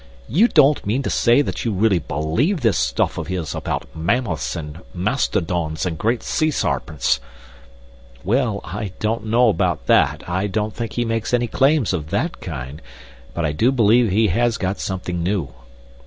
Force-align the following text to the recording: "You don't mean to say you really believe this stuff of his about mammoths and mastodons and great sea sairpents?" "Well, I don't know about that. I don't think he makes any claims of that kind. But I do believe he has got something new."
"You 0.27 0.47
don't 0.47 0.83
mean 0.83 1.03
to 1.03 1.11
say 1.11 1.43
you 1.59 1.71
really 1.71 1.99
believe 1.99 2.61
this 2.61 2.79
stuff 2.79 3.19
of 3.19 3.27
his 3.27 3.53
about 3.53 3.95
mammoths 3.95 4.55
and 4.55 4.79
mastodons 4.95 5.85
and 5.85 5.95
great 5.95 6.23
sea 6.23 6.49
sairpents?" 6.49 7.19
"Well, 8.23 8.61
I 8.63 8.93
don't 8.99 9.27
know 9.27 9.47
about 9.49 9.85
that. 9.85 10.27
I 10.27 10.47
don't 10.47 10.73
think 10.73 10.93
he 10.93 11.05
makes 11.05 11.35
any 11.35 11.45
claims 11.45 11.93
of 11.93 12.09
that 12.09 12.39
kind. 12.41 12.81
But 13.35 13.45
I 13.45 13.51
do 13.51 13.71
believe 13.71 14.09
he 14.09 14.29
has 14.29 14.57
got 14.57 14.79
something 14.79 15.21
new." 15.21 15.49